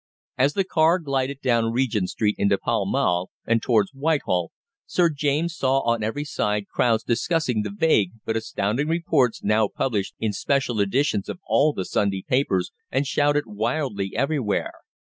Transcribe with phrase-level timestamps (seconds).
[0.35, 4.51] As the car glided down Regent Street into Pall Mall and towards Whitehall,
[4.87, 10.15] Sir James saw on every side crowds discussing the vague but astounding reports now published
[10.17, 14.71] in special editions of all the Sunday papers, and shouted wildly everywhere.